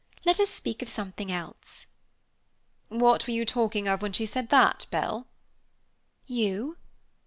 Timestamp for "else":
1.31-1.85